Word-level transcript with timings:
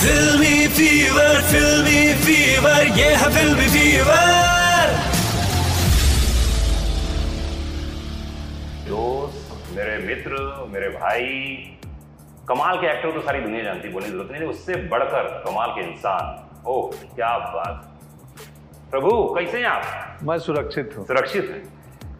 Filmy 0.00 0.66
fever, 0.76 1.32
filmy 1.48 2.02
fever, 2.26 2.76
ये 2.98 3.08
है 3.22 3.26
filmy 3.32 3.66
fever. 3.72 4.28
दोस्त 8.86 9.74
मेरे 9.76 9.98
मित्र 10.06 10.38
मेरे 10.72 10.88
भाई 10.88 11.26
कमाल 12.48 12.76
के 12.76 12.86
एक्टर 12.92 13.12
तो 13.12 13.20
सारी 13.26 13.40
दुनिया 13.40 13.62
जानती 13.64 13.88
बोलने 13.88 14.08
ज़रूरत 14.08 14.30
नहीं 14.32 14.48
उससे 14.50 14.76
बढ़कर 14.94 15.28
कमाल 15.46 15.70
के 15.70 15.82
इंसान। 15.90 16.64
ओह 16.66 16.90
क्या 17.14 17.36
बात। 17.38 17.84
प्रभु 18.90 19.10
कैसे 19.38 19.58
हैं 19.58 19.66
आप? 19.66 20.18
मैं 20.22 20.38
सुरक्षित 20.38 20.94
हूँ। 20.96 21.06
सुरक्षित 21.06 21.50
हैं? 21.50 21.62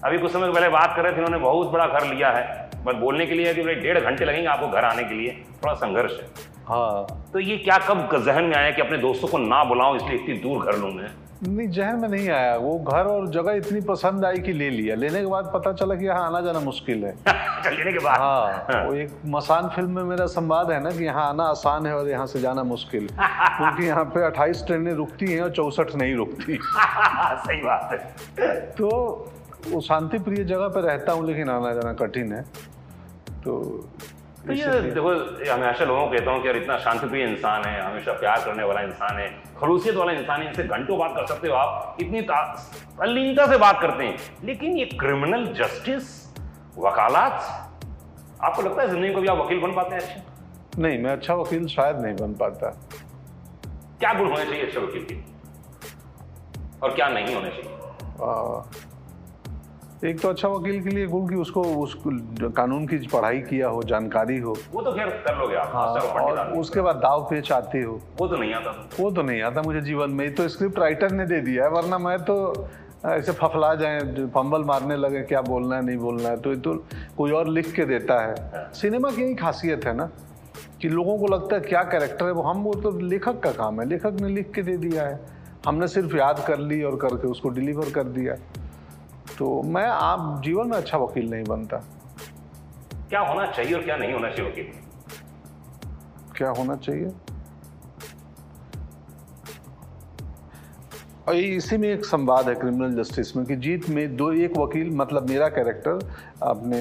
अभी 0.04 0.18
कुछ 0.18 0.32
समय 0.32 0.52
पहले 0.52 0.68
बात 0.68 0.92
कर 0.96 1.02
रहे 1.02 1.12
थे 1.12 1.16
इन्होंने 1.16 1.38
बहुत 1.38 1.70
बड़ा 1.72 1.86
घर 1.86 2.06
लिया 2.14 2.28
है। 2.30 2.68
बस 2.84 2.94
बोलने 2.94 3.26
के 3.26 3.34
लिए 3.34 3.46
है 3.46 3.54
कि 3.54 3.62
भाई 3.62 3.74
डेढ़ 3.74 3.98
घंटे 4.00 4.24
लगेंगे 4.24 4.46
आपको 4.48 4.68
घर 4.68 4.84
आने 4.84 5.02
के 5.04 5.14
लिए। 5.14 5.32
थोड़ा 5.62 5.74
संघर्ष 5.74 6.12
है। 6.12 6.26
हाँ। 6.68 7.06
तो 7.32 7.38
ये 7.38 7.56
क्या 7.56 7.78
कब 7.78 8.22
जहन 8.26 8.44
में 8.44 8.56
आया 8.56 8.70
कि 8.70 8.82
अपने 8.82 8.98
दोस्तों 8.98 9.28
को 9.28 9.38
ना 9.38 9.64
बुलाऊं 9.64 9.96
इसलिए 9.96 10.18
इतनी 10.18 10.34
दूर 10.34 10.64
घर 10.66 10.78
लूँ 10.78 10.90
मैं? 10.90 11.10
नहीं 11.48 11.68
जहन 11.68 11.96
में 11.96 12.08
नहीं 12.08 12.28
आया। 12.28 12.56
वो 12.56 12.78
घर 12.78 13.04
और 13.04 13.26
जगह 13.28 13.52
इतनी 13.52 13.80
पसंद 13.80 14.24
आई 14.24 14.38
कि 14.38 14.52
ले 14.52 14.68
लिया। 14.70 14.94
लेने 14.94 15.20
के 15.20 15.26
बाद 15.26 15.50
पता 15.54 15.72
चला 15.72 15.94
कि 15.94 16.06
यहाँ 16.06 16.26
आना 16.26 16.40
जाना 16.40 16.60
मुश्किल 16.60 17.04
है। 17.04 17.12
लेने 17.76 17.92
के 17.92 17.98
बाद। 17.98 18.20
हाँ 18.20 18.84
वो 18.86 18.94
एक 18.94 19.10
मसान 19.26 19.68
फ़िल्म 19.68 19.90
में 19.90 20.02
मेरा 20.02 20.26
संवाद 20.26 20.70
है 20.70 20.82
ना 20.82 20.90
कि 20.90 21.04
यहाँ 21.04 21.28
आना 21.28 21.44
आसान 21.44 21.86
है 21.86 21.94
और 21.96 22.08
यहाँ 22.08 22.26
से 22.26 22.40
जाना 22.40 22.62
मुश्किल। 22.62 23.06
क्योंकि 23.18 23.86
यहाँ 23.86 24.04
पे 24.04 24.26
28 24.26 24.66
ट्रेनें 24.66 24.92
रुकती 24.92 25.32
हैं 25.32 25.40
और 25.42 25.50
चौसठ 25.50 25.94
नहीं 25.94 26.14
रुकती। 26.14 26.58
सही 27.46 27.60
बात 27.62 27.88
है। 27.92 28.60
तो 28.70 28.88
वो 29.68 29.80
शांति 29.80 30.18
प्रिय 30.18 30.44
जगह 30.44 30.68
पर 30.68 30.82
रहता 30.82 31.12
हूँ 31.12 31.26
लेकिन 31.26 31.50
आना 31.50 31.72
जाना 31.74 31.92
कठिन 31.96 32.32
है। 32.32 32.42
तो 33.44 33.52
तो 34.46 34.52
ये 34.52 34.66
देखो 34.82 35.10
हमेशा 35.52 35.84
लोगों 35.84 36.06
को 36.06 36.12
कहता 36.12 36.30
हूँ 36.30 36.42
कि 36.42 36.48
यार 36.48 36.56
इतना 36.56 36.78
शांतिप्रिय 36.78 37.24
इंसान 37.24 37.64
है 37.64 37.80
हमेशा 37.82 38.12
प्यार 38.20 38.44
करने 38.44 38.64
वाला 38.64 38.80
इंसान 38.80 39.18
है 39.18 39.28
खलूसियत 39.60 39.96
वाला 39.96 40.12
इंसान 40.12 40.40
है 40.40 40.48
इनसे 40.48 40.64
घंटों 40.64 40.98
बात 40.98 41.12
कर 41.16 41.26
सकते 41.26 41.48
हो 41.48 41.54
आप 41.54 41.96
इतनी 42.00 42.20
तल्लीनता 42.22 43.46
से 43.46 43.56
बात 43.58 43.80
करते 43.82 44.04
हैं। 44.04 44.16
लेकिन 44.44 44.76
ये 44.78 44.84
क्रिमिनल 45.00 45.46
जस्टिस 45.54 46.08
वकालत 46.78 47.34
आपको 48.42 48.62
लगता 48.62 48.82
है 48.82 48.88
ज़िंदगी 48.90 49.12
को 49.14 49.20
भी 49.20 49.28
आप 49.28 49.38
वकील 49.38 49.60
बन 49.60 49.74
पाते 49.74 49.94
हैं 49.94 50.02
अच्छे? 50.02 50.22
नहीं 50.82 50.98
मैं 50.98 51.12
अच्छा 51.12 51.34
वकील 51.34 51.66
शायद 51.68 52.00
नहीं 52.00 52.14
बन 52.16 52.32
पाता। 52.34 52.70
क्या 54.00 54.12
गुण 54.12 54.30
होने 54.30 54.44
चाहिए 54.44 54.66
अच्छे 54.66 54.80
वकील 54.80 55.04
के? 55.04 55.16
और 56.82 56.94
क्या 56.94 57.08
नहीं 57.08 57.34
होने 57.34 57.50
चाहिए? 57.50 57.76
एक 60.04 60.20
तो 60.20 60.28
अच्छा 60.28 60.48
वकील 60.48 60.82
के 60.82 60.90
लिए 60.90 61.06
गुण 61.06 61.26
कि 61.28 61.34
उसको 61.34 61.62
उस 61.76 61.96
कानून 62.56 62.86
की 62.86 62.96
पढ़ाई 63.06 63.38
किया 63.38 63.68
हो 63.68 63.82
जानकारी 63.82 64.38
हो। 64.38 64.54
वो 64.72 64.82
तो 64.82 64.92
खैर 64.92 65.08
कर 65.26 65.36
लोगे 65.38 65.56
आप। 65.56 65.70
हाँ, 65.74 65.86
और। 65.86 66.52
उसके 66.58 66.80
बाद 66.80 66.96
दाव 66.96 67.24
पेच 67.30 67.50
आती 67.52 67.82
हो। 67.82 68.00
वो 68.20 68.28
तो 68.28 68.36
नहीं 68.36 68.54
आता। 68.54 68.70
वो 69.00 69.10
तो 69.10 69.22
नहीं 69.22 69.42
आता 69.42 69.62
मुझे 69.62 69.80
जीवन 69.80 70.10
में। 70.10 70.34
तो 70.34 70.46
स्क्रिप्ट 70.48 70.78
राइटर 70.78 71.10
ने 71.10 71.26
दे 71.26 71.40
दिया 71.40 71.64
है 71.64 71.70
वरना 71.70 71.98
मैं 71.98 72.18
तो 72.24 72.68
ऐसे 73.06 73.32
फफला 73.32 73.74
जाए 73.74 74.00
फंबल 74.34 74.64
मारने 74.64 74.96
लगे 74.96 75.20
क्या 75.22 75.40
बोलना 75.42 75.76
है 75.76 75.84
नहीं 75.86 75.96
बोलना 75.96 76.28
है 76.28 76.40
तो 76.40 76.50
ये 76.50 76.56
तो 76.56 76.74
कोई 77.16 77.32
और 77.32 77.48
लिख 77.48 77.72
के 77.72 77.84
देता 77.84 78.18
है। 78.20 78.68
सिनेमा 78.72 79.10
की 79.10 79.22
यही 79.22 79.34
खासियत 79.34 79.84
है 79.84 79.96
ना 79.96 80.10
कि 80.80 80.88
लोगों 80.88 81.18
को 81.18 81.26
लगता 81.26 81.56
है 81.56 81.60
क्या 81.60 81.82
कैरेक्टर 81.82 82.26
है 82.26 82.32
वो। 82.32 82.42
हम 82.42 82.62
वो 82.62 82.74
तो 82.74 82.90
लेखक 83.00 83.40
का 83.40 83.52
काम 83.52 83.80
है। 83.80 83.88
लेखक 83.88 84.16
ने 84.20 84.28
लिख 84.28 84.50
के 84.54 84.62
दे 84.62 84.76
दिया 84.78 85.06
है। 85.06 85.20
हमने 85.66 85.88
सिर्फ़ 85.88 86.16
याद 86.16 86.44
कर 86.48 86.58
ली 86.58 86.82
और 86.82 86.96
करके 86.96 87.28
उसको 87.28 87.48
डिलीवर 87.50 87.90
कर 87.90 88.04
दिया 88.10 88.34
तो 89.38 89.62
मैं 89.62 89.86
आप 89.86 90.42
जीवन 90.44 90.68
में 90.68 90.76
अच्छा 90.76 90.98
वकील 90.98 91.30
नहीं 91.30 91.44
बनता। 91.44 91.76
क्या 93.08 93.20
होना 93.20 93.46
चाहिए 93.46 93.74
और 93.74 93.82
क्या 93.82 93.96
नहीं 93.96 94.12
होना 94.12 94.30
चाहिए 94.30 94.50
वकील? 94.50 94.72
क्या 96.36 96.48
होना 96.48 96.76
चाहिए? 96.76 97.10
और 101.28 101.36
इसी 101.36 101.76
में 101.76 101.88
एक 101.88 102.04
संवाद 102.04 102.48
है 102.48 102.54
क्रिमिनल 102.54 102.94
जस्टिस 102.94 103.36
में 103.36 103.44
कि 103.46 103.56
जीत 103.56 103.88
में 103.90 104.16
दो 104.16 104.30
एक 104.34 104.56
वकील 104.58 104.90
मतलब 104.96 105.28
मेरा 105.28 105.48
कैरेक्टर 105.48 105.98
अपने 106.42 106.80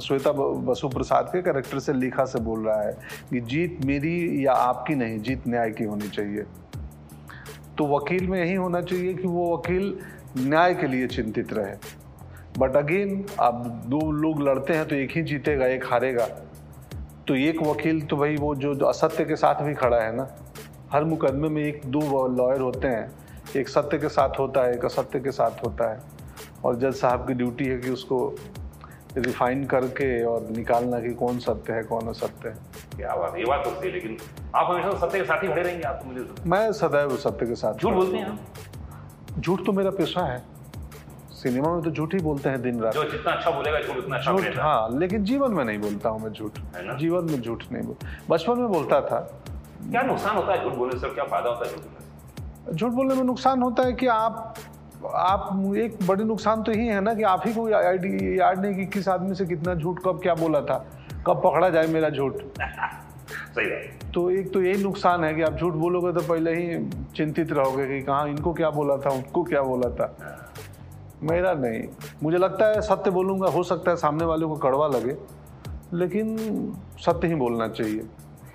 श्वेता 0.00 0.32
बसु 0.62 0.88
प्रसाद 0.88 1.28
के 1.32 1.42
कैरेक्टर 1.42 1.78
से 1.78 1.92
लिखा 1.92 2.24
से 2.24 2.38
बोल 2.40 2.66
रहा 2.66 2.80
है 2.82 2.92
कि 3.30 3.40
जीत 3.40 3.78
मेरी 3.84 4.46
या 4.46 4.52
आपकी 4.52 4.94
नहीं 4.94 5.18
जीत 5.18 5.48
न्याय 5.48 5.70
की 5.70 5.84
होनी 5.84 6.08
चाहिए। 6.08 6.44
तो 7.78 7.86
वकील 7.96 8.26
में 8.28 8.38
यही 8.38 8.54
होना 8.54 8.80
चाहिए 8.80 9.14
कि 9.14 9.28
वो 9.28 9.56
वकील 9.56 9.98
न्याय 10.38 10.74
के 10.74 10.86
लिए 10.86 11.06
चिंतित 11.08 11.52
रहे। 11.52 11.74
बट 12.58 12.76
अगेन 12.76 13.24
अब 13.40 13.64
दो 13.86 14.10
लोग 14.12 14.42
लड़ते 14.42 14.74
हैं 14.74 14.86
तो 14.88 14.94
एक 14.96 15.10
ही 15.10 15.22
जीतेगा 15.22 15.66
एक 15.66 15.84
हारेगा। 15.84 16.26
तो 17.28 17.34
एक 17.36 17.62
वकील 17.62 18.00
तो 18.02 18.16
भाई 18.16 18.36
वो 18.36 18.54
जो, 18.54 18.74
असत्य 18.74 19.24
के 19.24 19.36
साथ 19.36 19.62
भी 19.62 19.74
खड़ा 19.74 20.00
है 20.00 20.14
ना 20.16 20.28
हर 20.92 21.04
मुकदमे 21.04 21.48
में 21.48 21.62
एक 21.64 21.82
दो 21.86 22.26
लॉयर 22.28 22.60
होते 22.60 22.88
हैं। 22.88 23.10
एक 23.56 23.68
सत्य 23.68 23.98
के 23.98 24.08
साथ 24.08 24.38
होता 24.38 24.62
है 24.62 24.74
एक 24.74 24.84
असत्य 24.84 25.20
के 25.20 25.30
साथ 25.32 25.64
होता 25.64 25.90
है। 25.90 26.00
और 26.64 26.76
जज 26.76 26.94
साहब 26.94 27.26
की 27.26 27.34
ड्यूटी 27.34 27.64
है 27.64 27.76
कि 27.78 27.90
उसको 27.90 28.18
रिफाइन 29.16 29.64
करके 29.66 30.22
और 30.24 30.48
निकालना 30.50 31.00
कि 31.00 31.12
कौन 31.14 31.38
सत्य 31.38 31.72
है 31.72 31.82
कौन 31.82 32.08
असत्य 32.08 32.48
है। 32.48 32.54
क्या 32.96 33.14
बात 33.16 33.36
ये 33.38 33.44
बात 33.44 33.64
तो 33.64 33.70
सही 33.70 33.88
है, 33.88 33.94
लेकिन 33.94 34.16
आप 34.54 34.70
हमेशा 34.70 34.90
सत्य 34.98 35.18
के 35.18 35.24
साथ 35.24 35.42
ही 35.42 35.48
खड़े 35.48 35.62
रहेंगे 35.62 35.84
आप 35.84 36.00
तो 36.02 36.10
मुझे 36.10 36.26
मैं 36.46 36.72
सदैव 36.72 37.16
सत्य 37.18 37.46
के 37.46 37.54
साथ 37.54 37.74
झूठ 37.74 37.92
बोलते 37.94 38.16
हैं 38.16 38.26
आप। 38.26 38.38
झूठ 39.40 39.64
तो 39.66 39.72
मेरा 39.72 39.90
पेशा 39.90 40.24
है। 40.26 40.42
सिनेमा 41.42 41.72
में 41.74 41.82
तो 41.82 41.90
झूठ 41.90 42.14
ही 42.14 42.20
बोलते 42.20 42.48
हैं 42.50 42.60
दिन 42.62 42.80
रात। 42.80 42.94
जो 42.94 43.04
जितना 43.10 43.32
अच्छा 43.32 43.50
बोलेगा 43.50 43.80
झूठ 43.80 43.96
उतना 43.96 44.16
अच्छा 44.16 44.32
झूठ 44.32 44.58
हाँ 44.58 44.98
लेकिन 44.98 45.24
जीवन 45.24 45.52
में 45.54 45.64
नहीं 45.64 45.78
बोलता 45.78 46.08
हूँ 46.08 46.20
मैं 46.22 46.32
झूठ। 46.32 46.58
जीवन 46.98 47.30
में 47.30 47.40
झूठ 47.40 47.64
नहीं 47.72 47.82
बोल 47.82 47.96
बचपन 48.30 48.58
में 48.58 48.68
बोलता 48.72 49.00
था। 49.00 49.20
क्या 49.90 50.02
नुकसान 50.02 50.36
होता 50.36 50.52
है 50.52 50.64
झूठ 50.64 50.74
बोलने 50.74 50.98
से 51.00 51.08
क्या 51.14 51.24
फ़ायदा 51.24 51.50
होता 51.50 51.66
है 51.66 51.72
झूठ 51.72 51.82
बोलने 51.82 52.76
झूठ 52.76 52.92
बोलने 52.92 53.14
में 53.14 53.22
नुकसान 53.24 53.62
होता 53.62 53.86
है 53.86 53.92
कि 53.92 54.06
आप 54.06 54.54
आप 55.14 55.74
एक 55.76 55.96
बड़ी 56.06 56.24
नुकसान 56.24 56.62
तो 56.62 56.72
यही 56.72 56.86
है 56.86 57.00
ना 57.00 57.14
कि 57.14 57.22
आप 57.22 57.46
ही 57.46 57.52
को 57.54 57.68
याद 57.68 58.64
नहीं 58.64 58.74
कि 58.74 58.86
किस 58.86 59.08
आदमी 59.08 59.34
से 59.34 59.46
कितना 59.46 59.74
झूठ 59.74 60.00
कब 60.04 60.20
क्या 60.22 60.34
बोला 60.34 60.60
था। 60.60 60.84
कब 61.26 61.40
पकड़ा 61.44 61.68
जाए 61.70 61.86
मेरा 61.86 62.10
झूठ। 62.10 62.32
सही 63.30 63.66
बात। 63.66 64.12
तो 64.14 64.30
एक 64.30 64.52
तो 64.52 64.62
यही 64.62 64.82
नुकसान 64.82 65.24
है 65.24 65.34
कि 65.34 65.42
आप 65.42 65.56
झूठ 65.58 65.72
बोलोगे 65.72 66.12
तो 66.12 66.20
पहले 66.20 66.54
ही 66.54 66.90
चिंतित 67.16 67.52
रहोगे 67.52 67.86
कि 67.86 68.00
कहाँ 68.02 68.28
इनको 68.28 68.52
क्या 68.52 68.70
बोला 68.70 68.96
था 68.96 69.10
उनको 69.10 69.42
क्या 69.42 69.62
बोला 69.62 69.90
था। 69.90 70.16
मेरा 71.22 71.52
नहीं। 71.52 71.82
मुझे 72.22 72.38
लगता 72.38 72.66
है 72.66 72.80
सत्य 72.80 73.10
बोलूँगा 73.10 73.48
हो 73.48 73.62
सकता 73.62 73.90
है 73.90 73.96
सामने 73.96 74.24
वाले 74.24 74.46
को 74.46 74.56
कड़वा 74.56 74.86
लगे 74.86 75.16
लेकिन 75.92 76.36
सत्य 77.00 77.28
ही 77.28 77.34
बोलना 77.34 77.68
चाहिए। 77.68 78.02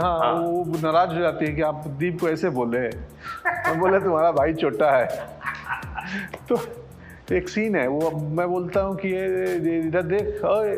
हाँ 0.02 0.34
वो 0.34 0.64
नाराज़ 0.84 1.10
हो 1.10 1.20
जाती 1.20 1.46
है 1.46 1.52
कि 1.54 1.62
आप 1.62 1.88
दीप 1.88 2.20
को 2.22 2.30
ऐसे 2.30 2.50
बोले। 2.50 2.80
मैं 2.80 3.80
बोले 3.80 4.00
तुम्हारा 4.00 4.32
भाई 4.32 4.54
छोटा 4.54 4.92
है। 4.92 5.06
तो 6.50 6.56
एक 7.34 7.48
सीन 7.50 7.76
है 7.76 7.88
वो 7.88 8.00
अब 8.00 8.22
मैं 8.38 8.48
बोलता 8.50 8.82
हूँ 8.82 8.96
कि 8.96 9.08
ये 9.08 9.78
इधर 9.78 10.02
देख 10.04 10.44
ओए 10.46 10.72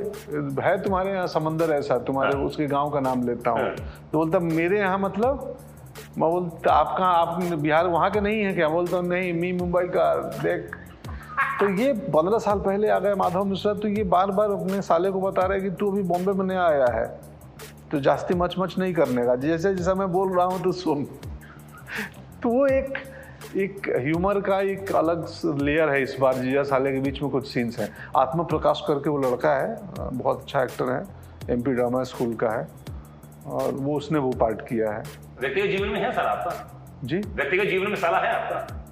है 0.64 0.82
तुम्हारे 0.84 1.12
यहाँ 1.12 1.26
समंदर 1.28 1.72
ऐसा 1.74 1.98
तुम्हारे 2.08 2.38
उसके 2.40 2.68
गाँव 2.68 2.90
का 2.90 3.00
नाम 3.00 3.26
लेता 3.28 3.52
हूँ। 3.52 3.70
तो 3.72 4.18
बोलता 4.18 4.40
मेरे 4.40 4.80
यहाँ 4.80 4.98
मतलब? 5.00 5.58
मैं 6.18 6.30
बोलता 6.32 6.74
आप 6.74 6.96
कहाँ 6.98 7.14
आप 7.16 7.42
बिहार 7.54 7.88
वहाँ 7.88 8.10
के 8.12 8.20
नहीं 8.22 8.42
है 8.42 8.54
क्या? 8.54 8.70
बोलता 8.70 8.98
हूँ 8.98 9.08
नहीं 9.08 9.34
मी 9.34 9.52
मुंबई 9.54 9.84
का 9.88 10.14
देख। 10.44 10.76
तो 11.60 11.70
ये 11.82 11.92
पंद्रह 11.94 12.38
साल 12.40 12.60
पहले 12.60 12.90
आ 12.90 13.00
गए 13.00 13.14
माधव 13.16 13.44
मिश्रा 13.46 13.74
तो 13.74 13.88
ये 13.88 14.04
बार 14.06 14.32
बार 14.32 14.52
अपने 14.52 14.82
साले 14.82 15.12
को 15.12 15.22
बता 15.22 15.46
रहे 15.46 15.62
कि 15.62 15.70
तू 15.72 15.92
अभी 15.92 16.04
बॉम्बे 16.04 16.32
में 16.32 16.46
नया 16.46 16.64
आया 16.64 16.88
है। 16.94 17.06
तो 17.92 18.00
जास्ती 18.00 18.34
मच 18.36 18.56
मच 18.60 18.78
नहीं 18.80 18.94
करने 18.94 19.26
का 19.26 19.36
जैसे 19.36 19.74
जैसा 19.76 19.94
मैं 19.96 20.12
बोल 20.12 20.36
रहा 20.38 20.46
हूँ 20.46 20.64
तो 20.64 20.72
सुन। 20.72 21.04
तो 22.44 22.50
वो 22.50 22.66
एक 22.68 22.98
एक 23.56 23.88
ह्यूमर 23.98 24.40
का 24.42 24.60
एक 24.62 24.92
अलग 24.92 25.28
लेयर 25.62 25.90
है 25.90 26.02
इस 26.02 26.16
बार 26.20 26.34
जिया 26.34 26.64
साले 26.64 26.92
के 26.92 27.00
बीच 27.00 27.22
में 27.22 27.32
कुछ 27.32 27.48
सीन्स 27.48 27.80
हैं। 27.80 27.90
आत्मा 28.18 28.44
प्रकाश 28.44 28.82
करके 28.88 29.10
वो 29.10 29.18
लड़का 29.18 29.54
है 29.56 29.78
बहुत 30.00 30.42
अच्छा 30.42 30.64
एक्टर 30.64 30.92
है 30.92 31.04
एमपी 31.50 31.72
ड्रामा 31.72 32.04
स्कूल 32.04 32.34
का 32.36 32.50
है 32.50 32.68
और 33.46 33.72
वो 33.72 33.98
उसने 33.98 34.20
वो 34.20 34.32
पार्ट 34.32 34.62
किया 34.62 34.92
है। 34.92 35.04
व्यक्तिगत 35.42 35.68
जीवन 35.68 35.88
में 35.88 36.00
है 36.00 36.12
सर 36.12 36.22
आपका? 36.22 36.82
जी। 37.04 37.18
व्यक्तिगत 37.18 37.66
जीवन 37.66 37.90
में 37.90 37.96
साला 37.96 38.18
है 38.18 38.34
आपका? 38.34 38.84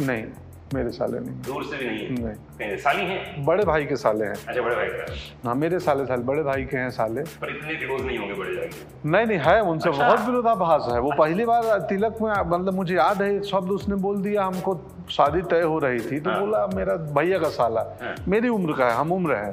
नहीं। 0.00 0.24
मेरे 0.72 0.90
साले 0.90 1.18
नहीं। 1.20 1.34
दूर 1.42 1.64
से 1.64 1.76
भी 1.76 1.86
नहीं 1.86 2.24
है? 2.24 2.32
नहीं। 2.60 2.76
साली 2.76 3.04
हैं? 3.06 3.44
बड़े 3.44 3.64
भाई 3.64 3.84
के 3.84 3.96
साले 3.96 4.24
हैं। 4.24 4.34
अच्छा 4.34 4.62
बड़े 4.62 4.76
भाई 4.76 4.86
का 4.86 5.04
हाँ 5.44 5.54
मेरे 5.54 5.78
साले 5.78 6.04
साले 6.06 6.22
बड़े 6.22 6.42
भाई 6.42 6.64
के 6.64 6.76
हैं 6.76 6.90
साले। 6.90 7.22
पर 7.40 7.50
इतने 7.50 7.74
क्लोज 7.74 8.00
नहीं 8.02 8.18
होंगे 8.18 8.34
बड़े 8.34 8.54
जाके। 8.54 9.08
नहीं 9.08 9.26
नहीं 9.26 9.38
है 9.38 9.60
उनसे 9.62 9.88
अच्छा। 9.88 10.08
बहुत 10.08 10.26
विरोधाभास 10.26 10.88
है। 10.92 11.00
वो 11.00 11.10
अच्छा? 11.10 11.24
पहली 11.24 11.44
बार 11.44 11.78
तिलक 11.80 12.16
में 12.22 12.32
मतलब 12.46 12.74
मुझे 12.74 12.94
याद 12.94 13.22
है 13.22 13.42
शब्द 13.42 13.70
उसने 13.70 13.96
बोल 13.96 14.22
दिया 14.22 14.44
हमको 14.44 14.80
शादी 15.10 15.42
तय 15.42 15.62
हो 15.62 15.78
रही 15.78 16.00
थी 16.00 16.20
तो 16.20 16.30
हाँ। 16.30 16.40
बोला 16.40 16.66
मेरा 16.66 16.96
भैया 16.96 17.38
का 17.38 17.48
साला 17.48 17.80
हाँ। 18.02 18.14
मेरी 18.28 18.48
उम्र 18.48 18.72
का 18.72 18.86
है 18.86 18.94
हम 18.94 19.12
उम्र 19.12 19.36
है। 19.36 19.52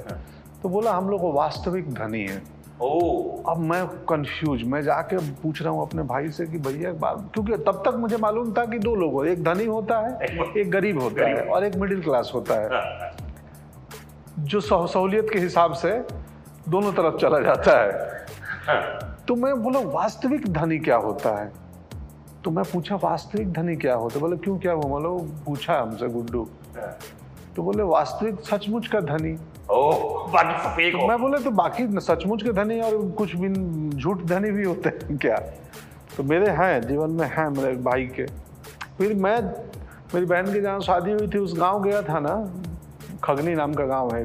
तो 0.63 0.69
बोला 0.69 0.92
हम 0.92 1.10
लोग 1.10 1.34
वास्तविक 1.36 1.94
धनी 1.94 2.25
है। 2.25 2.42
अब 2.81 3.57
मैं 3.60 3.86
कंफ्यूज 4.10 4.63
मैं 4.63 4.81
जाके 4.81 5.18
पूछ 5.42 5.62
रहा 5.62 5.72
हूँ 5.74 5.81
अपने 5.81 6.04
भाई 6.04 6.30
से 6.30 6.45
कि 6.48 6.57
भैया 6.57 6.92
क्योंकि 6.94 7.57
तब 7.57 7.81
तक 7.86 7.95
मुझे 7.98 8.18
मालूम 8.18 8.54
था 8.54 8.66
कि 8.66 8.80
दो 8.80 8.95
लोग 8.95 9.28
एक 9.28 9.44
धनी 9.44 9.66
होता 9.66 10.00
है 10.00 10.28
एक 10.57 10.72
गरीब 10.72 11.01
होता 11.01 11.28
है 11.30 11.45
और 11.45 11.63
एक 11.63 11.75
मिडिल 11.75 12.01
क्लास 12.04 12.31
होता 12.36 12.56
है। 12.56 12.69
जो 14.39 14.60
सहूलियत 14.62 15.30
के 15.33 15.39
हिसाब 15.39 15.74
से 15.74 15.92
दोनों 16.69 16.94
तरफ़ 16.94 17.18
चला 17.18 17.39
जाता 17.39 17.80
है। 17.80 17.92
हाँ, 18.68 19.18
तो 19.27 19.36
मैं 19.36 19.56
बोला 19.63 19.80
वास्तविक 19.92 20.51
धनी 20.54 20.80
क्या 20.80 20.98
होता 20.98 21.38
है? 21.39 21.51
तो 22.44 22.51
मैं 22.51 22.63
पूछा 22.63 22.95
वास्तविक 22.95 23.51
धनी 23.54 23.75
क्या 23.75 23.95
होता 23.95 24.16
है? 24.16 24.22
बोले 24.22 24.38
क्यों 24.38 24.57
क्या 24.60 24.72
हुआ? 24.74 24.89
बोलो 24.89 25.18
पूछा 25.45 25.80
हमसे 25.81 26.07
गुड्डू। 26.07 26.48
हाँ। 26.77 26.98
तो 27.56 27.63
बोले 27.63 27.83
वास्तविक 27.83 28.39
सचमुच 28.42 28.88
का 28.88 29.00
धनी। 29.01 29.33
ओ 29.71 29.92
हो। 29.92 31.07
मैं 31.07 31.19
बोले 31.21 31.38
तो 31.44 31.51
बाकी 31.51 31.88
सचमुच 32.01 32.44
के 32.44 32.51
धनी 32.53 32.80
और 32.81 33.09
कुछ 33.18 33.36
भी 33.36 33.50
झूठ 33.98 34.21
धनी 34.24 34.51
भी 34.51 34.63
होते 34.63 34.89
हैं 34.89 35.18
क्या? 35.18 35.38
तो 36.18 36.24
मेरे 36.24 36.50
हैं 36.51 36.81
जीवन 36.81 37.12
में 37.12 37.27
हैं 37.27 37.48
मेरे 37.50 37.75
भाई 37.83 38.06
के। 38.07 38.25
फिर 38.98 39.13
मैं 39.15 39.39
मेरी 40.13 40.25
बहन 40.25 40.53
की 40.53 40.62
जहाँ 40.62 40.80
शादी 40.80 41.12
हुई 41.12 41.27
थी 41.27 41.38
उस 41.38 41.57
गाँव 41.59 41.81
गया 41.83 42.01
था 42.01 42.19
ना 42.19 42.36
खगनी 43.24 43.53
नाम 43.56 43.74
का 43.74 43.86
गाँव 43.86 44.15
है 44.15 44.24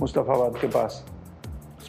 मुस्तफ़ाबाद 0.00 0.58
के 0.60 0.66
पास। 0.66 1.04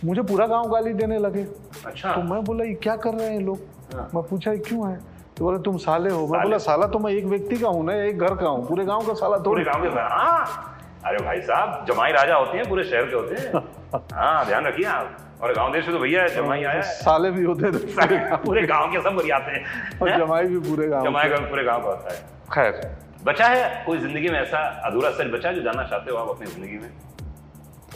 मुझे 0.05 0.21
पूरा 0.21 0.47
गाँव 0.47 0.71
गाली 0.71 0.93
देने 0.93 1.17
लगे। 1.17 1.45
अच्छा। 1.85 2.13
तो 2.13 2.21
मैं 2.23 2.43
बोला 2.43 2.63
ये 2.63 2.73
क्या 2.73 2.95
कर 2.95 3.13
रहे 3.13 3.29
हैं 3.29 3.39
लोग? 3.39 3.59
हाँ। 3.93 4.09
मैं 4.15 4.23
पूछा 4.23 4.55
क्यों 4.55 4.89
है? 4.91 4.99
तो 5.37 5.45
बोले 5.45 5.57
तुम 5.63 5.77
साले 5.77 6.09
हो। 6.09 6.27
मैं 6.27 6.41
बोला 6.41 6.57
साला 6.57 6.85
तो 6.87 6.99
मैं 6.99 7.11
एक 7.11 7.25
व्यक्ति 7.25 7.55
का 7.57 7.67
हूँ 7.67 7.85
ना 7.85 7.93
एक 8.03 8.19
घर 8.19 8.35
का 8.35 8.47
हूँ। 8.47 8.67
पूरे 8.67 8.85
गाँव 8.85 9.07
का 9.07 9.13
साला 9.13 9.37
पूरे 9.37 9.45
थोड़ी 9.45 9.63
गाँव 9.63 9.81
के 9.83 9.99
हाँ। 9.99 10.71
अरे 11.05 11.17
भाई 11.25 11.41
साहब 11.41 11.85
जमाई 11.87 12.11
राजा 12.11 12.35
होते 12.35 12.57
हैं 12.57 12.67
पूरे 12.69 12.83
शहर 12.83 13.05
के 13.05 13.15
होते 13.15 13.35
हैं। 13.35 13.99
हाँ 14.13 14.45
ध्यान 14.45 14.65
रखिए 14.65 14.85
आप। 14.87 15.17
और 15.41 15.53
गाँव 15.53 15.73
देश 15.73 15.87
में 15.87 15.95
तो 15.95 16.01
भैया 16.01 16.27
जमाई 16.27 16.63
आया 16.63 16.71
है। 16.71 16.81
साले 16.81 17.31
भी 17.31 17.43
होते 17.43 17.71
थे 17.71 18.37
पूरे 18.37 18.61
गाँव 18.67 18.91
के। 18.91 19.01
सब 19.01 19.15
बरियाते 19.15 19.51
हैं। 19.51 19.99
और 20.01 20.17
जमाई 20.17 20.45
भी 20.45 20.59
पूरे 20.69 20.87
गाँव 20.87 21.05
जमाई 21.05 21.29
का। 21.29 21.38
पूरे 21.49 21.63
गाँव 21.63 21.81
का 21.81 21.89
होता 21.89 22.13
है। 22.13 22.19
खैर। 22.53 22.97
बचा 23.23 23.45
है 23.45 23.83
कोई 23.85 23.97
ज़िंदगी 23.97 24.29
में 24.29 24.39
ऐसा 24.39 24.57
अधूरा 24.88 25.09
सच 25.11 25.31
बचा 25.33 25.49
है 25.49 25.55
जो 25.55 25.61
जानना 25.61 25.83
चाहते 25.83 26.11
हो 26.11 26.17
आप 26.17 26.29
अपनी 26.29 26.47
ज़िंदगी 26.47 26.77
में? 26.77 26.89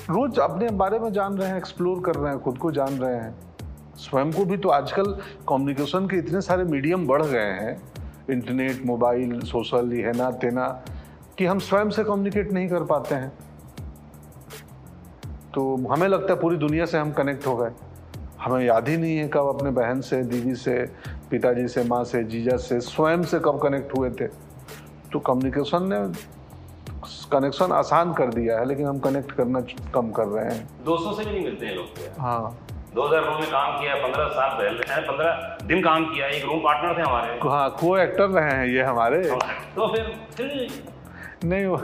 रोज 0.10 0.40
अपने 0.40 0.70
बारे 0.78 1.00
में 1.00 1.12
जान 1.14 1.38
रहे 1.38 1.50
हैं 1.50 1.58
एक्सप्लोर 1.58 2.02
कर 2.06 2.16
रहे 2.16 2.32
हैं 2.32 2.40
खुद 2.42 2.58
को 2.58 2.72
जान 2.72 2.98
रहे 3.00 3.16
हैं। 3.16 3.36
स्वयं 3.96 4.32
को 4.32 4.46
भी 4.46 4.58
तो 4.58 4.70
आजकल 4.70 5.12
कम्युनिकेशन 5.50 6.08
के 6.08 6.18
इतने 6.18 6.42
सारे 6.42 6.64
मीडियम 6.64 7.08
बढ़ 7.08 7.24
गए 7.24 7.40
हैं 7.40 7.76
इंटरनेट 8.30 8.86
मोबाइल 8.86 9.40
सोशल 9.42 9.94
ये 9.94 10.04
है 10.04 10.16
ना 10.18 10.30
तेना 10.32 10.68
कि 11.38 11.46
हम 11.46 11.60
स्वयं 11.60 11.90
से 11.90 12.04
कम्युनिकेट 12.04 12.52
नहीं 12.52 12.70
कर 12.70 12.84
पाते 12.84 13.16
हैं। 13.16 13.32
तो 15.54 15.76
हमें 15.88 16.08
लगता 16.08 16.34
है 16.34 16.40
पूरी 16.40 16.58
दुनिया 16.58 16.86
से 16.86 16.98
हम 16.98 17.12
कनेक्ट 17.12 17.48
हो 17.48 17.56
गए। 17.58 17.72
हमें 18.42 18.66
याद 18.66 18.88
ही 18.90 18.98
नहीं 18.98 19.18
है 19.18 19.28
कब 19.28 19.48
अपने 19.48 19.72
बहन 19.72 20.02
से 20.02 20.22
दीदी 20.24 20.56
से 20.56 20.76
पिताजी 21.32 21.68
से 21.68 21.84
माँ 21.84 22.04
से 22.04 22.24
जीजा 22.24 22.58
से 22.58 22.80
स्वयं 22.82 23.24
से 23.24 23.40
कब 23.40 23.60
कनेक्ट 23.64 23.98
हुए 23.98 24.10
थे। 24.10 24.28
तो 25.12 25.20
कम्युनिकेशन 25.20 25.90
ने 25.94 26.00
कनेक्शन 27.32 27.72
आसान 27.72 28.14
कर 28.14 28.34
दिया 28.34 28.60
है 28.60 28.66
लेकिन 28.66 28.86
हम 28.86 29.00
कनेक्ट 29.00 29.32
करना 29.32 29.60
कम 29.94 30.12
कर 30.12 30.28
रहे 30.28 30.54
हैं। 30.54 30.68
दोस्तों 30.86 31.14
से 31.14 31.26
भी 31.26 31.32
नहीं 31.32 31.44
मिलते 31.44 31.66
हैं 31.66 31.76
लोग। 31.76 32.20
हाँ। 32.20 32.58
2009 32.96 33.40
में 33.40 33.50
काम 33.52 33.80
किया 33.80 33.96
पंद्रह 33.96 34.28
साल 34.36 34.50
पहले 34.58 35.02
पंद्रह 35.08 35.58
दिन 35.68 35.82
काम 35.84 36.06
किया 36.06 36.28
एक 36.28 36.46
रूम 36.46 36.60
पार्टनर 36.60 36.98
थे 36.98 37.02
हमारे। 37.02 37.40
हाँ 37.50 37.70
को 37.80 37.98
एक्टर 37.98 38.30
रहे 38.30 38.52
हैं 38.52 38.66
ये 38.68 38.84
हमारे। 38.84 39.22
तो 39.76 39.88
फिर 39.94 40.14
फिर 40.38 40.48
नहीं 41.46 41.66
वो 41.66 41.78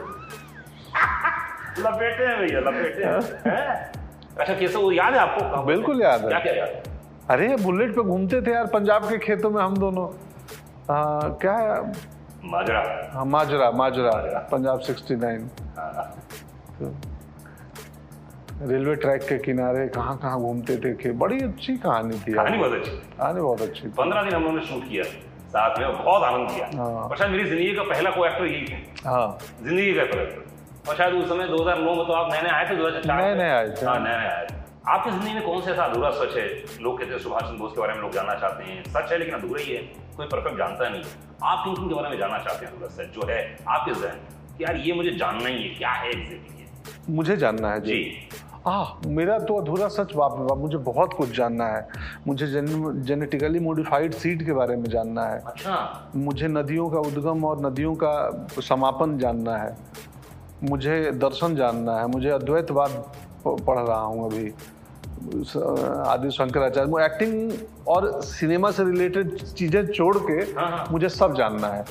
लपेटे 1.80 2.26
हैं 2.26 2.38
भैया 2.40 2.60
लपेटे 2.60 3.04
हैं। 3.04 3.22
हैं? 3.48 3.92
अच्छा 4.40 4.54
कैसे 4.54 4.78
वो 4.78 4.92
याद 4.92 5.14
है 5.14 5.20
आपको? 5.20 5.64
बिल्कुल 5.64 6.02
याद 6.02 6.22
है। 6.22 6.28
क्या 6.28 6.40
क्या 6.40 6.54
याद 6.54 6.84
अरे 7.32 7.56
बुलेट 7.64 7.96
पे 7.96 8.02
घूमते 8.02 8.42
थे 8.42 8.52
यार 8.52 8.66
पंजाब 8.74 9.10
के 9.10 9.18
खेतों 9.18 9.50
में 9.52 9.62
हम 9.64 9.78
दोनों। 9.78 10.08
आ, 10.08 10.98
क्या 11.42 11.54
है? 11.54 11.80
माजरा। 12.52 12.82
हाँ, 13.14 13.26
माजरा 13.26 13.70
माजरा 13.72 14.12
पंजाब 14.52 14.82
69 14.82 15.48
तो 16.80 16.92
रेलवे 18.62 18.94
ट्रैक 18.96 19.22
के 19.22 19.38
किनारे 19.38 19.88
कहाँ 19.96 20.16
कहाँ 20.18 20.40
घूमते 20.40 20.76
थे 20.78 20.94
कि 20.96 21.10
बड़ी 21.22 21.40
अच्छी 21.44 21.76
कहानी 21.78 22.20
थी 22.20 22.34
कहानी 22.34 22.58
बहुत 22.58 22.74
अच्छी। 22.74 22.92
कहानी 22.92 23.42
बहुत 23.42 23.62
अच्छी 23.62 23.88
पंद्रह 23.98 24.24
दिन 24.24 24.34
हम 24.34 24.44
लोगों 24.44 24.56
ने 24.56 24.62
शूट 24.66 24.84
किया। 24.90 25.04
साथ 25.56 25.80
में 25.80 25.88
बहुत 25.88 26.24
आनंद 26.24 26.50
किया। 26.52 26.70
हाँ। 26.76 26.88
और 27.02 27.18
शायद 27.18 27.32
मेरी 27.32 27.44
ज़िंदगी 27.50 27.74
का 27.76 27.84
पहला 27.84 28.10
को 28.12 28.26
एक्टर 28.26 28.46
यही 28.46 28.66
थे 28.66 29.08
हाँ। 29.08 29.38
ज़िंदगी 29.64 29.94
का 29.94 30.02
एक्टर 30.04 30.90
और 30.90 30.96
शायद 30.96 31.14
उस 31.14 31.28
समय 31.30 31.48
2009 31.48 31.96
में 31.96 32.06
तो 32.08 32.14
आप 32.14 32.32
नए 32.34 32.42
नए 32.42 32.50
आए 32.52 32.70
थे 32.70 32.76
2004 32.78 33.22
नए 33.22 33.36
नए 33.36 33.50
आए 33.50 33.70
थे। 33.72 33.86
हाँ 33.86 34.00
नए 34.00 34.18
नए 34.18 34.30
आए 34.30 34.46
थे। 34.46 34.64
आपकी 34.88 35.12
ज़िंदगी 35.12 35.34
में 35.34 35.44
कौन 35.44 35.62
सा 35.62 35.72
ऐसा 35.72 35.84
अधूरा 35.84 36.10
सच 36.16 36.36
है? 36.38 36.48
लोग 36.82 37.00
कहते 37.00 37.12
हैं 37.12 37.20
सुभाष 37.20 37.42
चंद्र 37.42 37.60
बोस 37.60 37.72
के 37.76 37.82
बारे 37.82 37.94
में 37.94 38.02
लोग 38.02 38.12
जानना 38.14 38.36
चाहते 38.36 38.64
हैं। 38.64 38.84
सच 38.88 39.12
है 39.12 39.18
लेकिन 39.18 39.36
अधूरा 39.36 39.62
ही 39.62 39.76
है। 39.76 39.82
कोई 40.18 40.26
परफेक्ट 40.28 40.58
जानता 40.58 40.90
नहीं 40.90 41.04
आप 41.44 41.64
किन 41.64 41.76
किन 41.76 41.88
के 41.90 41.96
बारे 41.96 42.10
में 42.10 42.18
जानना 42.18 42.38
चाहते 42.40 42.66
हैं 42.66 42.74
अधूरा 42.74 42.90
सच 42.96 43.16
जो 43.16 43.28
है 43.30 43.40
आपके 43.70 44.00
जहन 44.02 44.62
यार 44.62 44.76
ये 44.88 44.94
मुझे 44.94 45.12
जानना 45.16 45.48
ही 45.48 45.64
है 45.64 45.76
क्या 45.78 45.92
है 45.92 46.10
एग्जैक्टली 46.12 46.54
मुझे 47.10 47.36
जानना 47.38 47.72
है 47.72 47.80
जी। 47.82 47.96
आ, 48.68 48.86
मेरा 49.06 49.40
तो 49.40 49.56
अधूरा 49.56 49.88
सच 49.88 50.16
बाप 50.16 50.32
बाप 50.32 50.58
मुझे 50.58 50.78
बहुत 50.78 51.14
कुछ 51.14 51.38
जानना 51.38 51.68
है। 51.68 51.88
मुझे 52.28 52.48
जेन, 52.48 52.94
जेनेटिकली 53.04 53.60
मॉडिफाइड 53.60 54.14
सीड 54.14 54.46
के 54.46 54.54
बारे 54.54 54.76
में 54.76 54.84
जानना 54.84 55.24
है। 55.24 55.40
अच्छा। 55.46 56.08
मुझे 56.16 56.48
नदियों 56.48 56.90
का 56.90 57.00
उद्गम 57.00 57.46
और 57.46 57.66
नदियों 57.66 57.96
का 57.96 58.48
समापन 58.62 59.18
जानना 59.18 59.58
है। 59.58 59.78
मुझे 60.64 61.12
दर्शन 61.12 61.56
जानना 61.56 61.98
है। 61.98 62.08
मुझे 62.08 62.30
अद्वैतवाद 62.30 63.12
पढ़ 63.48 63.80
रहा 63.80 64.02
हूँ 64.02 64.26
अभी। 64.26 64.54
आदि 66.10 66.32
शंकराचार्य 66.32 67.06
एक्टिंग 67.06 67.52
और 67.88 68.22
सिनेमा 68.22 68.72
से 68.72 68.84
रिलेटेड 68.84 69.38
चीज़ें 69.38 69.88
छोड़ 69.88 70.18
के 70.18 70.34
हाँ, 70.34 70.72
हाँ। 70.72 70.88
मुझे 70.92 71.10
सब 71.10 71.36
जानना 71.36 71.68
है। 71.68 71.86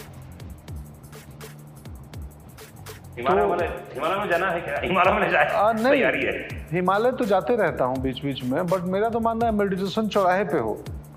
हिमालय 3.19 3.43
तो- 3.43 3.95
हिमालय 3.95 4.21
में 4.21 4.29
जाना 4.29 4.47
है 4.47 4.61
क्या? 4.61 4.79
हिमालय 4.79 5.13
में 5.13 5.31
जाए 5.31 5.73
नहीं। 5.73 5.93
तैयारी 5.93 6.23
है। 6.23 6.64
हिमालय 6.75 7.13
तो 7.13 7.25
जाते 7.25 7.57
रहता 7.57 7.85
हूँ 7.85 7.97
बीच 8.03 8.25
बीच 8.25 8.43
में 8.45 8.67
बट 8.67 8.85
मेरा 8.93 9.09
तो 9.09 9.21
मानना 9.21 9.47
है 9.47 9.53
मेडिटेशन 9.53 10.09
चौराहे 10.09 10.45
पे 10.45 10.59
हो। 10.59 10.73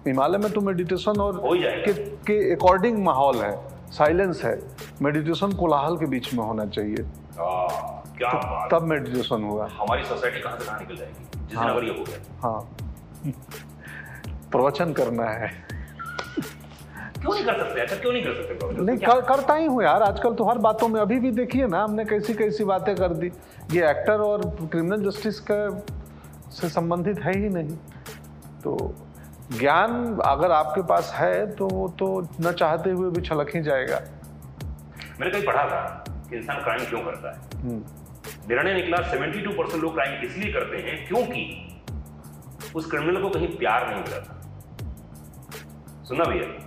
हिमालय 0.07 0.38
में 0.38 0.51
तो 0.51 0.62
मेडिटेशन 0.62 1.21
और। 1.21 1.42
के, 1.45 1.93
के 1.93 2.53
अकॉर्डिंग 2.53 3.03
माहौल 3.03 3.38
है 3.38 3.51
साइलेंस 3.91 4.43
है 4.43 4.60
मेडिटेशन 5.01 5.51
कोलाहल 5.53 5.98
के 5.98 6.05
बीच 6.05 6.34
में 6.34 6.43
होना 6.43 6.65
चाहिए। 6.65 6.96
आ, 6.96 7.67
क्या 8.17 8.31
बात। 8.34 8.70
तब 8.72 8.84
मेडिटेशन 8.84 9.43
हुआ 9.43 9.67
हमारी 9.72 10.03
सोसाइटी 10.03 10.39
कहाँ 10.41 10.58
से 10.60 10.65
कहाँ 10.65 10.79
निकल 10.79 10.96
जाएगी? 10.96 11.48
जिस 11.48 11.58
हाँ। 11.58 11.81
ये 11.81 11.89
हो 11.89 12.03
गया। 12.03 12.20
हाँ। 12.41 12.60
प्रवचन 14.51 14.93
करना 14.93 15.25
है। 15.25 15.51
क्यों 17.27 17.36
नहीं 17.36 17.46
कर 17.46 17.57
सकते? 17.57 17.96
क्यों 17.98 18.12
नहीं 18.13 18.24
कर 18.24 18.34
सकते 18.34 18.84
नहीं 18.84 18.98
कर, 18.98 19.22
करता 19.22 19.53
ही 19.53 19.65
हूँ 19.65 19.84
यार। 19.84 20.03
आजकल 20.03 20.34
तो 20.34 20.43
हर 20.43 20.57
बातों 20.57 20.88
में 20.88 21.00
अभी 21.01 21.19
भी 21.19 21.31
देखिए 21.31 21.67
ना 21.67 21.84
हमने 21.84 22.05
कैसी 22.05 22.34
कैसी 22.34 22.63
बातें 22.63 22.96
कर 22.96 23.13
दी। 23.13 23.31
ये 23.72 23.89
एक्टर 23.89 24.19
और 24.22 24.41
क्रिमिनल 24.62 25.10
जस्टिस 25.10 25.39
का 25.51 25.57
से 26.51 26.69
संबंधित 26.69 27.19
है 27.19 27.34
ही 27.38 27.50
नहीं। 27.50 27.75
तो 28.63 28.77
ज्ञान 29.51 29.91
अगर 30.25 30.51
आपके 30.51 30.81
पास 30.81 31.12
है 31.15 31.55
तो 31.55 31.67
वो 31.67 31.88
तो 32.00 32.07
न 32.41 32.51
चाहते 32.51 32.91
हुए 32.91 33.10
भी 33.12 33.22
छलक 33.22 33.55
ही 33.55 33.62
जाएगा। 33.62 34.00
मैंने 35.19 35.31
कहीं 35.31 35.46
पढ़ा 35.46 35.63
था 35.63 35.81
कि 36.29 36.36
इंसान 36.36 36.62
क्राइम 36.63 36.86
क्यों 36.86 37.01
करता 37.01 37.31
है? 37.31 37.62
हम्म, 37.62 37.84
निर्णय 38.50 38.74
निकला 38.74 38.98
72 39.12 39.51
परसेंट 39.57 39.84
लोग 39.84 39.93
क्राइम 39.93 40.24
इसलिए 40.24 40.53
करते 40.53 40.77
हैं 40.77 41.07
क्योंकि 41.07 41.41
उस 42.75 42.89
क्रिमिनल 42.91 43.22
को 43.22 43.29
कहीं 43.29 43.48
प्यार 43.57 43.88
नहीं 43.88 44.01
मिला 44.01 44.19
था। 44.19 44.34
सुना 46.03 46.24
भैया। 46.24 46.66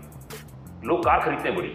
लोग 0.85 1.05
कार 1.05 1.21
खरीदते 1.21 1.49
हैं 1.49 1.57
बड़ी। 1.59 1.69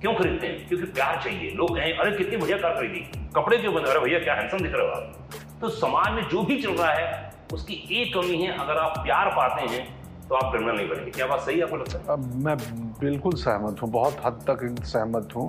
क्यों 0.00 0.14
खरीदते 0.14 0.46
हैं? 0.46 0.68
क्योंकि 0.68 0.86
प्यार 0.86 1.20
चाहिए। 1.22 1.50
लोग 1.50 1.76
कहें, 1.76 1.92
अरे, 1.92 2.16
कितनी 2.16 2.36
बढ़िया 2.36 2.56
कार 2.58 2.72
खरीदी। 2.72 3.00
कपड़े 3.36 3.56
क्यों 3.56 3.74
बंद 3.74 3.86
अरे 3.86 4.00
भैया? 4.00 4.18
क्या 4.18 4.34
हैंडसम 4.34 4.58
दिख 4.58 4.72
रहे 4.74 4.86
हो 4.86 4.92
आप? 4.92 5.28
तो 5.60 5.68
समाज 5.68 6.12
में 6.12 6.22
जो 6.28 6.42
भी 6.42 6.62
चल 6.62 6.72
रहा 6.72 6.90
है, 6.90 7.32
उसकी 7.52 7.74
एक 7.92 8.14
कमी 8.14 8.36
है, 8.36 8.56
अगर 8.58 8.76
आप 8.76 8.98
प्यार 8.98 9.28
पाते 9.28 9.66
हैं 9.66 9.84
तो 10.28 10.34
आप 10.34 10.52
क्रिमिनल 10.52 10.76
नहीं 10.76 10.88
बनेंगे। 10.88 11.10
क्या 11.10 11.26
बात 11.26 11.40
सही 11.40 11.56
है 11.56 11.62
आपको 11.62 11.76
लगता 11.76 11.98
है? 11.98 12.04
अब 12.08 12.34
मैं 12.44 12.56
बिल्कुल 13.00 13.32
सहमत 13.32 13.82
हूँ, 13.82 13.90
बहुत 13.90 14.16
हद 14.24 14.40
तक 14.50 14.84
सहमत 14.84 15.28
हूँ 15.36 15.48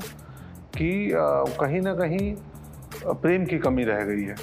कि 0.78 1.12
कहीं 1.60 1.82
ना 1.82 1.94
कहीं 1.96 2.36
प्रेम 3.06 3.46
की 3.46 3.58
कमी 3.58 3.84
रह 3.84 4.02
गई 4.02 4.24
है। 4.24 4.36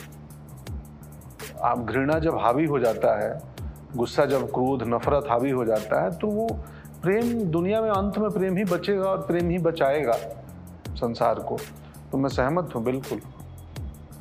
आप 1.62 1.78
घृणा 1.80 2.18
जब 2.18 2.38
हावी 2.38 2.64
हो 2.64 2.78
जाता 2.78 3.10
है, 3.18 3.40
गुस्सा 3.96 4.24
जब 4.24 4.46
क्रोध, 4.46 4.82
नफरत 4.88 5.26
हावी 5.30 5.50
हो 5.50 5.64
जाता 5.64 6.02
है 6.02 6.10
तो 6.18 6.26
वो 6.26 6.46
प्रेम 7.02 7.32
दुनिया 7.50 7.80
में 7.82 7.90
अंत 7.90 8.18
में 8.18 8.30
प्रेम 8.30 8.56
ही 8.56 8.64
बचेगा 8.64 9.04
और 9.04 9.18
प्रेम 9.18 9.48
ही 9.50 9.58
बचाएगा 9.58 10.12
संसार 10.96 11.38
को। 11.38 11.56
तो 12.12 12.18
मैं 12.18 12.28
सहमत 12.28 12.74
हूँ 12.74 12.82
बिल्कुल। 12.84 13.20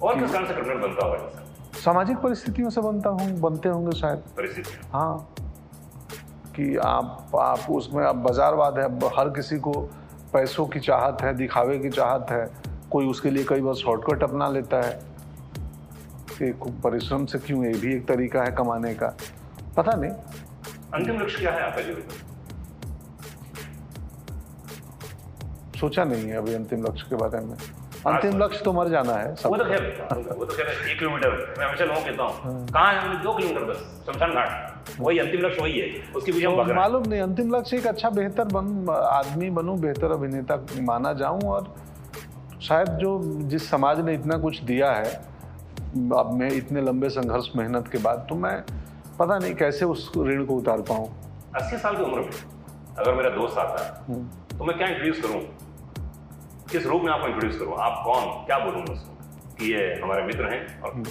और 0.02 0.20
किस 0.20 0.32
कारण 0.32 0.48
से 0.48 0.54
क्रिमिनल 0.54 0.82
बनता 0.82 1.06
होगा 1.06 1.80
सामाजिक 1.80 2.18
परिस्थितियों 2.18 2.70
से 2.70 2.82
बनता 2.82 3.10
हूँ 3.10 3.40
बनते 3.40 3.70
होंगे 3.70 3.98
शायद। 4.00 4.24
हाँ। 4.94 5.34
कि 6.56 6.76
आप 6.78 7.32
आप 7.40 7.70
उसमें 7.72 8.04
अब 8.06 8.16
बाजारवाद 8.16 8.78
है 8.80 8.86
अब 8.86 9.04
हर 9.20 9.30
किसी 9.30 9.58
को 9.60 9.72
पैसों 10.34 10.66
की 10.66 10.80
चाहत 10.80 11.22
है 11.22 11.34
दिखावे 11.34 11.78
की 11.80 11.90
चाहत 11.90 12.32
है। 12.32 12.46
कोई 12.92 13.06
उसके 13.06 13.30
लिए 13.30 13.44
कई 13.44 13.62
बार 13.62 13.74
शॉर्टकट 13.74 14.24
अपना 14.24 14.50
लेता 14.50 14.82
है। 14.82 15.00
कि 16.38 16.52
परिश्रम 16.84 17.26
से 17.26 17.40
क्यों? 17.40 17.64
ये 17.66 17.74
भी 17.74 17.96
एक 17.96 18.08
तरीका 18.08 18.44
है 18.44 18.52
कमाने 18.52 18.94
का। 18.94 19.14
पता 19.78 19.92
नहीं। 19.96 20.12
अंतिम 20.94 21.22
लक्ष्य 21.22 21.40
क्या 21.40 21.52
है 21.52 21.62
आपका 21.62 21.82
जीवन 21.82 22.31
सोचा 25.82 26.04
नहीं 26.06 26.26
है 26.30 26.38
अभी 26.38 26.54
अंतिम 26.54 26.84
लक्ष्य 26.86 27.06
के 27.10 27.16
बारे 27.16 27.40
में। 27.46 27.56
अंतिम 28.08 28.38
लक्ष्य 28.42 28.64
तो 28.66 28.74
मर 28.74 28.90
जाना 28.90 29.14
है 29.14 29.32
वो 29.46 29.58
तो 29.58 29.66
खैर 29.66 29.84
वो 30.38 30.46
तो 30.46 30.56
खैर 30.56 30.68
एक 30.68 31.00
किलोमीटर 31.00 31.30
मैं 31.60 31.66
हमेशा 31.66 31.86
लोगों 31.86 32.02
कहता 32.02 32.24
हूँ। 32.24 32.68
कहाँ 32.68 32.94
है? 32.94 33.00
हमने 33.00 33.24
दो 33.24 33.34
किलोमीटर 33.34 33.64
बस 33.66 33.78
शमशान 34.08 34.34
घाट। 34.34 35.00
वही 35.00 35.20
अंतिम 35.20 35.42
लक्ष्य 35.42 35.62
वही 35.62 35.80
है 35.80 35.88
उसके 36.16 36.32
पीछे 36.32 36.46
हम 36.46 36.56
तो 36.56 36.64
हैं। 36.64 36.76
मालूम 36.76 37.04
नहीं 37.08 37.22
अंतिम 37.22 37.56
लक्ष्य 37.56 37.78
एक 37.78 37.88
अच्छा 37.88 38.10
बेहतर 38.12 38.44
बन 38.54 38.90
आदमी 38.92 39.50
बनूं 39.58 39.80
बेहतर 39.82 40.12
अभिनेता 40.12 40.56
माना 40.84 41.14
जाऊँ 41.22 41.42
और 41.50 41.74
शायद 42.62 42.90
जो 43.02 43.20
जिस 43.50 43.70
समाज 43.70 44.00
ने 44.06 44.14
इतना 44.14 44.38
कुछ 44.40 44.62
दिया 44.64 44.92
है 44.92 45.14
अब 46.18 46.30
मैं 46.34 46.52
इतने 46.54 46.82
लंबे 46.82 47.10
संघर्ष 47.12 47.50
मेहनत 47.56 47.88
के 47.92 47.98
बाद 48.00 48.26
तो 48.30 48.36
मैं 48.38 48.58
पता 49.20 49.38
नहीं 49.38 49.56
कैसे 49.56 49.86
उस 49.86 50.12
ऋण 50.18 50.46
को 50.46 50.56
उतार 50.56 50.82
पाऊँ। 50.90 51.10
अस्सी 51.56 51.78
साल 51.78 51.96
की 51.96 52.04
उम्र 52.04 52.20
में 52.20 52.30
अगर 52.98 53.14
मेरा 53.14 53.30
दोस्त 53.32 53.58
आता 53.58 53.84
है 53.84 54.24
तो 54.52 54.64
मैं 54.64 54.78
क्या 54.78 54.88
इंट्रोड्यूस 54.88 55.22
करूँ? 55.22 55.42
किस 56.72 56.86
रूप 56.86 57.02
में 57.04 57.12
आपको 57.12 57.28
इंट्रोड्यूस 57.28 57.60
करूँ? 57.60 57.76
आप 57.78 58.02
कौन? 58.06 58.46
क्या 58.46 58.58
बोलूँगा 58.60 58.94
उसको? 58.94 59.56
कि 59.56 59.74
ये 59.74 60.00
हमारे 60.02 60.24
मित्र 60.24 60.54
हैं 60.54 60.82
और 60.82 61.04